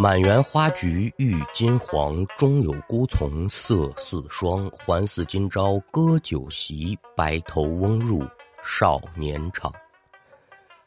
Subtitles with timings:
[0.00, 4.66] 满园花菊郁金黄，中有孤丛色似霜。
[4.70, 8.26] 还似今朝歌酒席，白头翁入
[8.62, 9.70] 少年场。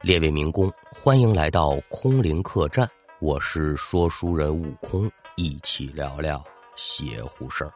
[0.00, 2.88] 列位民工，欢迎来到空灵客栈，
[3.20, 6.42] 我是说书人悟空，一起聊聊
[6.74, 7.72] 邪乎事儿。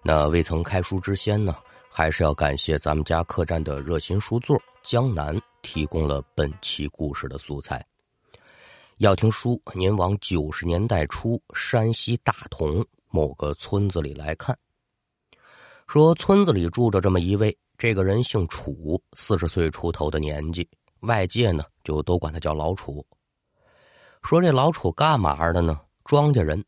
[0.00, 1.56] 那未曾开书之先呢，
[1.90, 7.84] 还是要感谢咱们家客栈的热心书座江南提供了本期故事的素材。
[8.98, 14.56] 要听书，您往九十年代初山西大同某个村子里来看。
[15.88, 20.68] 说村子里住着这么一位，这个人姓楚，四十岁出头的年纪，
[21.00, 23.04] 外界呢就都管他叫老楚。
[24.22, 25.80] 说这老楚干嘛的呢？
[26.04, 26.64] 庄稼人，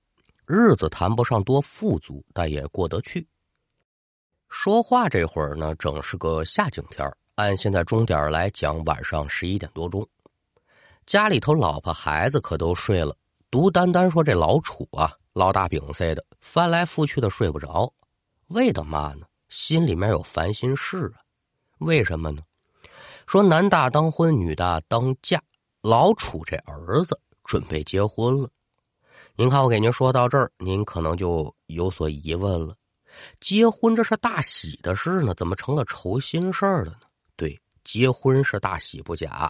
[0.47, 3.25] 日子谈不上多富足，但也过得去。
[4.49, 10.07] 说话这会儿呢，正是个夏景天按现在钟点来讲，晚上十一点多钟。
[11.07, 13.17] 家里头老婆孩子可都睡了，
[13.49, 17.93] 独单单说这老楚啊，老大饼似的，翻来覆去的睡不着。
[18.49, 19.25] 为的嘛呢？
[19.49, 21.23] 心里面有烦心事啊。
[21.79, 22.43] 为什么呢？
[23.29, 25.41] 说男大当婚，女大当嫁，
[25.81, 28.51] 老楚这儿子准备结婚了。
[29.37, 32.75] 您看我给您说到这儿，您可能就有所疑问了：
[33.39, 37.03] 结婚这是大喜的事呢，怎么成了愁心事儿了呢？
[37.37, 39.49] 对，结婚是大喜不假。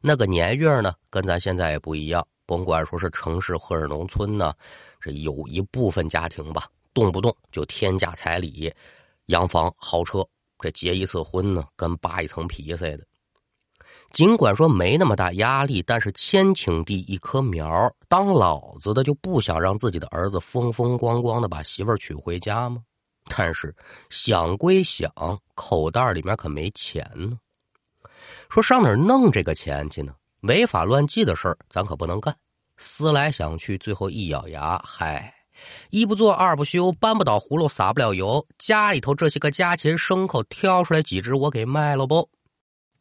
[0.00, 2.26] 那个年月呢，跟咱现在也不一样。
[2.46, 4.52] 甭管说是城市或者农村呢，
[5.00, 8.72] 这有一部分家庭吧，动不动就天价彩礼、
[9.26, 10.26] 洋房、豪车。
[10.58, 13.04] 这结一次婚呢，跟扒一层皮似的。
[14.12, 22.82] 尽管说没那么大压力，但是千顷地一棵苗，当老子的就不想让自己的儿子风风光光的把媳妇娶回家吗？
[23.28, 23.72] 但是
[24.08, 25.08] 想归想，
[25.54, 27.38] 口袋里面可没钱呢。
[28.48, 30.14] 说上哪儿弄这个钱去呢？
[30.42, 32.34] 违法乱纪的事儿，咱可不能干。
[32.78, 35.34] 思来想去，最后一咬牙，嗨，
[35.90, 38.46] 一不做二不休，搬不倒葫芦撒不了油。
[38.56, 42.26] 家里头这些个家禽牲口，挑出来几只，我给卖了不？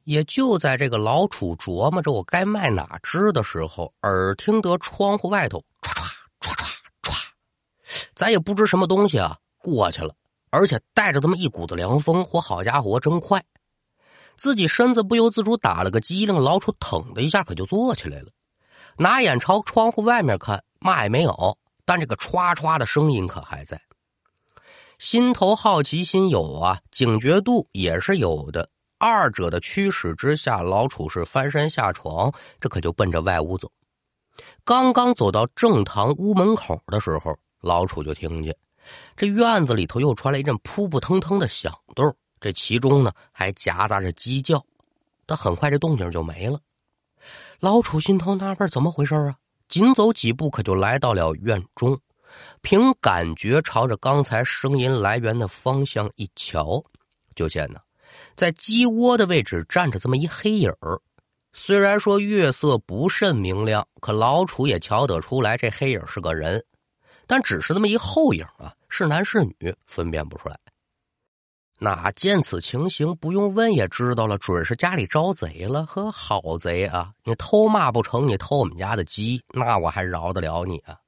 [0.03, 6.03] 也就在这个老楚琢磨着我该卖哪只的时候，耳听得窗户外头唰唰
[6.41, 6.65] 唰唰
[7.03, 7.15] 唰，
[8.15, 10.13] 咱也不知什么东西啊过去了，
[10.49, 12.21] 而且带着这么一股子凉风。
[12.25, 13.41] 嚯，好家伙，真快！
[14.39, 18.29] 自己身子不由自主打了个激灵，老楚腾的一下可就坐起来了，
[18.97, 23.81] 拿眼朝窗户外面看，嘛也没有，但这个歘歘的声音可还在。
[24.97, 33.69] 心头好奇心有啊，警觉度也是有的，二者的驱使之下，老楚是翻身下床，这可就奔着外屋走。
[34.63, 38.55] 刚刚走到正堂屋门口的时候，老楚就听见
[39.17, 42.15] 这院子里头又传来一阵扑扑腾腾的响动。
[42.39, 44.63] 这其中呢，还夹杂着鸡叫，
[45.25, 46.59] 但很快这动静就没了。
[47.59, 49.35] 老楚心头纳闷，怎么回事啊？
[49.67, 51.99] 紧走几步，可就来到了院中，
[52.61, 56.83] 凭感觉朝着刚才声音来源的方向一瞧，
[57.35, 57.79] 就见呢，
[58.35, 60.99] 在鸡窝的位置站着这么一黑影儿。
[61.51, 66.63] 虽然说月色不甚明亮，可老楚也瞧得出来，这黑影是个人，
[67.27, 70.57] 但只是那么一后影啊，是男是女分辨不出来。
[71.81, 75.85] 那见此情形，不用问也知道了，准是家里招贼了。
[75.85, 77.13] 呵，好贼啊！
[77.23, 78.27] 你偷骂不成？
[78.27, 80.99] 你偷我们家的鸡，那我还饶得了你啊？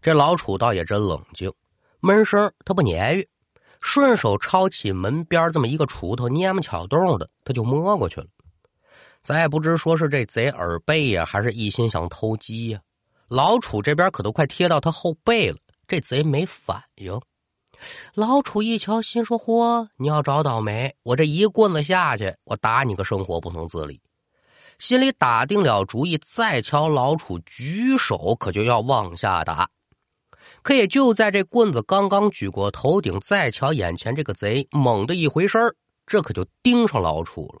[0.00, 1.52] 这老楚倒也真冷静，
[1.98, 3.28] 闷声他不撵于，
[3.80, 8.28] 顺手抄起门边这么一个锄头，蔫么巧动的，他就摸过去了。
[9.24, 12.80] 咱也不知说是这贼耳背呀，还是一心想偷鸡呀。
[13.26, 15.58] 老楚这边可都快贴到他后背了，
[15.88, 17.20] 这贼没反应。
[18.14, 20.94] 老楚一瞧，心说：“嚯，你要找倒霉！
[21.02, 24.00] 我这一棍子下去，我打你个生活不能自理。”
[24.78, 29.68] 心里打定了主意，再瞧老楚举手，可就要往下打。
[30.62, 35.74] 可也就在这棍子刚刚举过头顶，再瞧眼前这个贼，猛的一回身
[36.06, 37.60] 这可就盯上老楚了。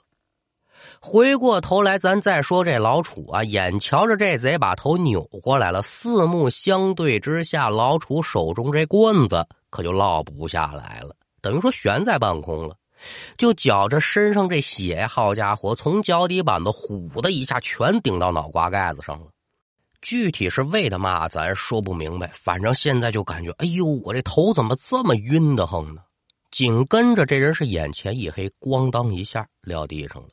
[1.00, 9.46] 回过头来，咱再说这老楚啊，眼瞧着这贼把头扭过来了，四目相对之下，老楚手中这棍子。
[9.70, 12.76] 可就落不下来了，等于说悬在半空了，
[13.38, 19.28] 就觉着身上这血，好家伙，从脚底板子呼的一下全顶到脑瓜盖子上了。
[20.02, 22.30] 具体是为的嘛，咱说不明白。
[22.32, 26.02] 反正现在就感觉，哎呦，我这头怎么这么晕的慌呢？
[26.50, 30.28] 紧跟着这人是眼前一黑，咣当一下撂地上了。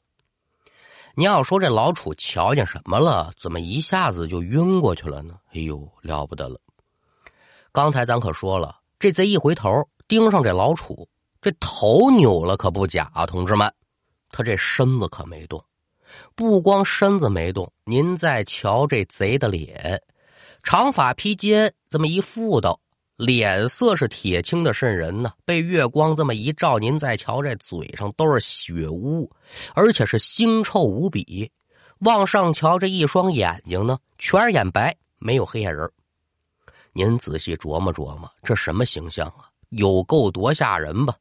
[1.16, 3.32] 你要说这老楚瞧见什么了？
[3.38, 5.36] 怎么一下子就晕过去了呢？
[5.54, 6.60] 哎呦，了不得了！
[7.72, 8.77] 刚才咱可说了。
[9.00, 11.08] 这贼一回头盯上这老楚，
[11.40, 13.72] 这头扭了可不假啊，同志们，
[14.32, 15.64] 他这身子可没动。
[16.34, 20.02] 不光身子没动，您再瞧这贼的脸，
[20.64, 22.80] 长发披肩，这么一妇道，
[23.18, 25.32] 脸色是铁青的渗人呢。
[25.46, 29.30] 被月光这么一照，您再瞧这嘴上都是血污，
[29.76, 31.52] 而且是腥臭无比。
[32.00, 35.88] 往上瞧，这一双眼睛呢，全是眼白，没有黑眼仁。
[36.94, 39.50] 您仔细琢磨琢磨，这什么形象啊？
[39.70, 41.16] 有够多吓人吧？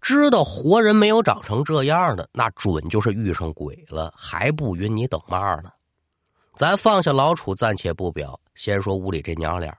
[0.00, 5.70] 知道活人没有长成这样的，那准就是遇上鬼了，还不允你等嘛呢？
[6.56, 9.76] 咱放下老楚，暂且不表，先说屋里这娘俩。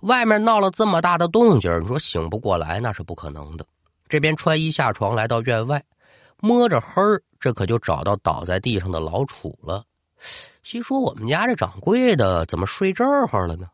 [0.00, 3.66] 外面闹了这么大的动静，你说醒不过来那是不可能的。
[4.08, 5.84] 这边穿衣下床，来到院外，
[6.38, 9.84] 摸着黑儿，这可就找到倒在地上的老楚了。
[10.62, 13.66] 心说我们家这掌柜的怎么睡这儿了呢？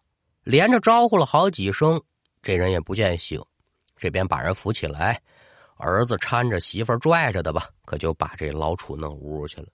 [0.44, 2.00] 连着招呼了好几声，
[2.42, 3.42] 这人也不见醒。
[3.96, 5.20] 这边把人扶起来，
[5.76, 9.68] 儿子搀着媳妇拽着的吧，可就把这老楚弄屋去了。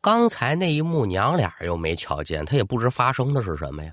[0.00, 3.92] 刚才那一幕，娘俩又没瞧见，他也不知发生的是什么呀。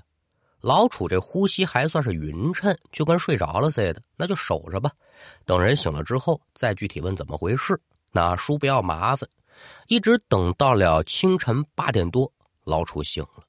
[0.60, 4.90] 老楚这呼吸还算是匀称，就跟睡着了似的，那就守着吧。
[5.44, 7.80] 等人醒了之后，再具体问怎么回事。
[8.10, 9.28] 那叔不要麻烦。
[9.86, 12.32] 一直等到了清晨八点多，
[12.64, 13.44] 老楚醒了。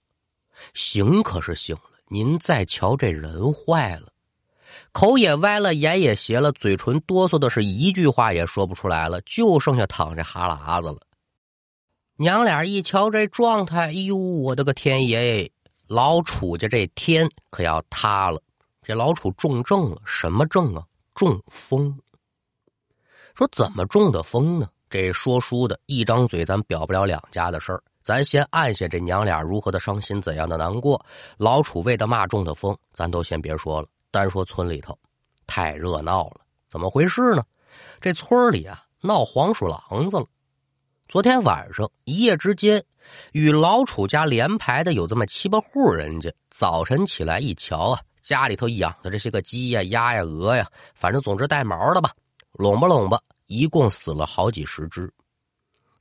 [0.73, 4.11] 醒可是醒了，您再瞧这人坏了。
[4.91, 10.99] 口也歪了，眼也斜了，嘴唇哆嗦的是一句话也说不出来了，就剩下淌着哈喇子了。
[12.15, 15.51] 娘俩一瞧这状态，哎呦，我的个天爷！
[15.87, 18.41] 老楚家这天可要塌了。
[18.81, 20.83] 这老楚中症了，什么症啊？
[21.13, 21.97] 中风。
[23.35, 24.67] 说怎么中的风呢？
[24.89, 27.83] 这说书的一张嘴，咱表不了两家的事儿。
[28.07, 31.05] 咱先按下这娘俩如何的伤心，怎样的难过。
[31.35, 33.87] 老楚为的骂中的风，咱都先别说了。
[34.11, 34.97] 单说村里头，
[35.45, 36.39] 太热闹了。
[36.69, 37.43] 怎么回事呢？
[37.99, 40.25] 这村里啊，闹黄鼠狼子了。
[41.09, 42.81] 昨天晚上一夜之间，
[43.33, 46.33] 与老楚家连排的有这么七八户人家。
[46.49, 50.65] 早晨起来一瞧啊，家里头养的这些个鸡呀、鸭呀、鹅呀，
[50.95, 52.11] 反正总之带毛的吧，
[52.53, 55.13] 拢吧拢吧，一共死了好几十只。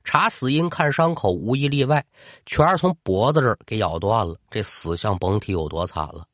[0.07, 2.05] 查死因看伤口，无一例外，
[2.45, 4.37] 全是从脖子这儿给咬断了。
[4.49, 6.25] 这死相甭提有多惨了。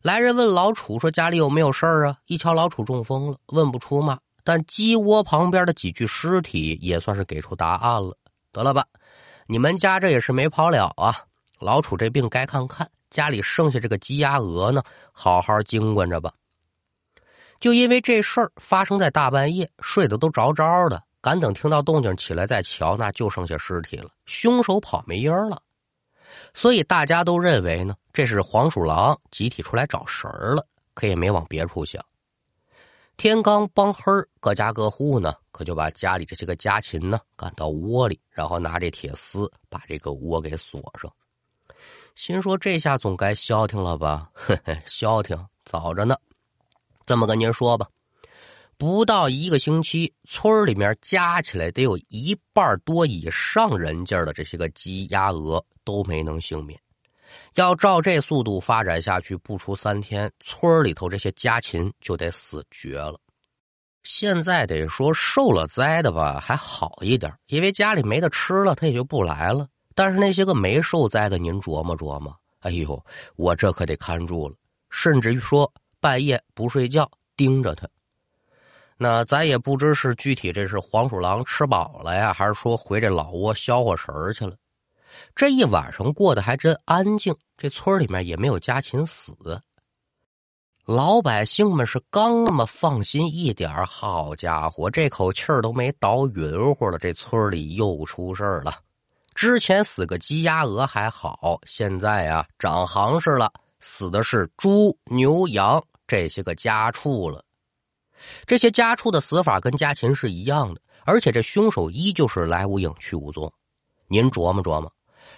[0.00, 4.16] 来人问老楚说：“家里有没有事儿啊？”一瞧老楚中风了，问不出嘛。
[4.44, 8.16] 但鸡窝旁边的几具尸体也算是给出答案了。
[8.52, 8.84] 得了吧，
[9.48, 11.16] 你们家这也是没跑了啊！
[11.58, 16.32] 老楚这病该看看，家里剩下这个鸡鸭鹅呢，好好经管着吧。
[17.58, 25.62] 就因为这事儿发生在大半夜，睡得都着着的，赶等听到动静起来再瞧，那就剩下尸体了，凶手跑没音儿了。
[26.52, 32.04] 所以大家都认为呢，这是黄鼠狼集体出来找食儿了，可也没往别处想。
[33.16, 34.02] 天刚帮黑
[34.40, 41.12] 各家各户呢，可就把家里这些个家禽呢赶到窝里，然后拿这铁丝把这个窝给锁上。
[42.16, 44.28] 心说这下总该消停了吧？
[44.34, 46.16] 嘿嘿，消停早着呢。
[47.06, 47.86] 这么跟您说吧，
[48.76, 56.78] 不到一个星期，村里面加起来得有一半多以上人家的这些个鸡鸭鹅都没能幸免。
[57.54, 63.18] 要照这速度发展下去，不出三天，村里头这些家禽就得死绝了。
[64.02, 69.68] 现在得说受了灾的吧，还好一点，因为家里没得吃了，他也就不来了。
[69.94, 73.02] 但是那些个没受灾的，您琢磨琢磨，哎呦，
[73.36, 74.56] 我这可得看住了，
[74.90, 77.88] 甚至于说半夜不睡觉盯着他。
[78.98, 84.54] 那咱也不知是具体这是黄鼠狼吃饱了呀，还是说回这老窝消火神去了。
[85.34, 89.34] 这一晚上过得还真安静，这村里面也没有家禽死。
[90.84, 98.80] 老百姓们是刚那么放心一点好家伙，这口气儿都没倒匀乎了，这村里又出事了。
[99.34, 107.44] 之前死个鸡鸭鹅还好，现在啊长行市了，死的是猪牛羊这些个家畜了。
[108.46, 113.52] 这些家畜的死法跟家禽是一样的，而且这凶手依旧是来无影去无踪。
[114.08, 114.92] 您琢磨琢磨。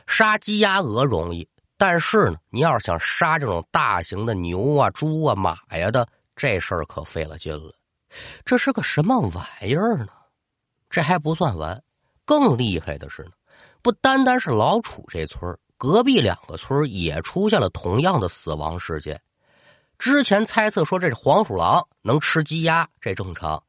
[0.06, 1.48] 杀鸡鸭鹅容易，
[1.78, 7.72] 但是呢，你要是想杀这种大型的牛啊、猪啊、马呀的，这事儿可费了劲了。
[8.44, 10.08] 这是个什么玩意儿呢？
[10.90, 11.82] 这还不算完，
[12.24, 13.30] 更厉害的是呢，
[13.82, 19.20] 不单单是老楚这村隔壁两个村也出现了同样的死亡事件。
[19.98, 23.62] 之前猜测说这是黄鼠狼能吃鸡鸭，这正常，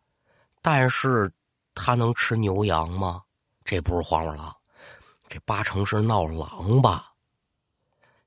[0.62, 1.32] 但是
[1.74, 3.22] 它能吃牛羊吗？
[3.64, 4.56] 这不是黄鼠狼。
[5.28, 7.12] 这八成是闹狼吧？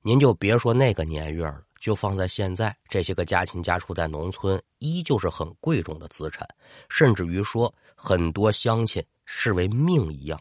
[0.01, 6.47] 您就别说那个年月了，就放在现在，这些个家禽家畜在农村依旧是很贵重的资产，
[6.89, 10.39] 甚至于说很多乡亲视为命一样。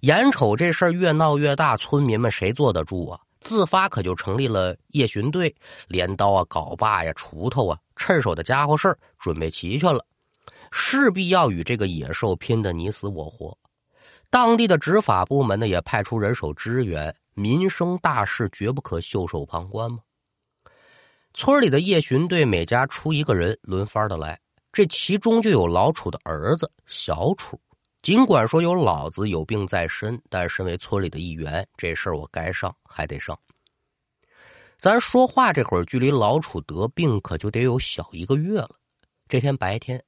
[0.00, 3.20] 眼瞅这事儿越闹越大，村民们谁坐得住啊？
[3.42, 5.54] 自发可就成立了夜巡队，
[5.88, 10.04] 镰刀啊、镐把呀、锄头啊，趁手的家伙事儿准备齐全了，
[10.70, 13.56] 势必要与这个野兽拼得你死我活。
[14.30, 19.98] 当地的执法部门呢，也派出人手支援，民生大事绝不可袖手旁观嘛。
[21.34, 24.40] 村里的夜巡队每家出一个人，轮番的来，
[24.72, 27.60] 这其中就有老楚的儿子小楚。
[28.02, 33.38] 尽管说有老子有病在身，但身为村里的一员，这事儿我该上还得上。
[34.76, 38.70] 咱说话这会儿，距离老楚得病可就得有小一个月了。
[39.28, 40.04] 这天白天，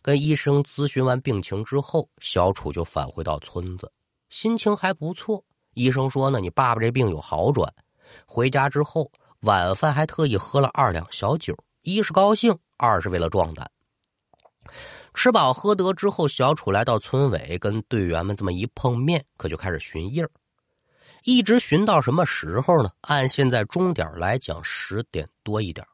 [0.00, 3.92] 跟医生咨询完病情之后，小楚就返回到村子，
[4.30, 5.44] 心情还不错。
[5.74, 7.70] 医生说呢，你爸爸这病有好转。
[8.24, 13.70] 回家之后，晚饭还特意喝了二两小酒，一是高兴，二是为了壮胆。
[15.14, 20.30] 吃饱喝得之后，小楚来到村委，跟队员们这么一碰面，可就开始寻印儿，
[21.22, 22.90] 一直寻到什么时候呢？
[23.02, 25.86] 按现在钟点来讲，十点多一点。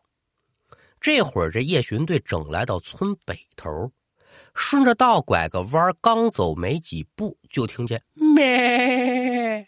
[1.00, 3.92] 这会儿这夜巡队整来到村北头，
[4.54, 9.66] 顺着道拐个弯，刚走没几步，就听见咩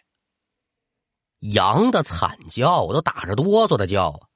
[1.41, 4.29] 羊的惨叫，我都打着哆嗦的叫啊！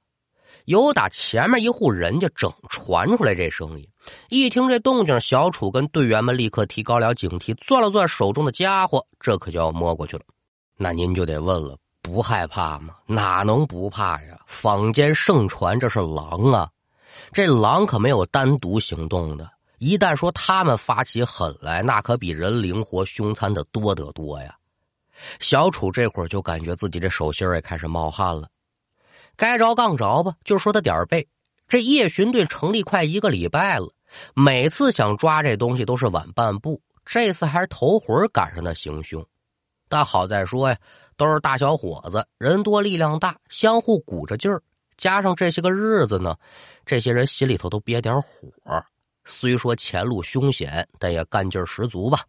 [0.67, 3.87] 有打前面一户人家整传出来这声音，
[4.27, 10.23] 一听这动静，小楚跟队员们立刻提高了警惕，攥了攥手中的家伙，这可就要摸过去了。
[10.75, 12.95] 那您就得问了，不害怕吗？
[13.05, 14.37] 哪能不怕呀？
[14.45, 16.69] 坊间盛传这是狼啊，
[17.31, 24.53] 这狼可没有单独行动的，一旦说他们发起狠来，那可比人灵活凶残的多得多呀。
[25.39, 28.49] 小楚这会儿就感觉自己这手心也开始冒汗了。
[29.37, 31.25] 该着杠着吧，就说他点儿背。
[31.67, 33.93] 这夜巡队成立快一个礼拜了，
[34.33, 39.23] 每次想抓这东西都是晚半步，这次还是头回赶上那行凶。
[39.87, 40.77] 但好在说呀，
[41.15, 44.61] 都是大小伙子，人多力量大，相互鼓着劲儿。
[44.97, 46.35] 加上这些个日子呢，
[46.85, 48.49] 这些人心里头都憋点火。
[49.25, 52.21] 虽说前路凶险，但也干劲十足吧。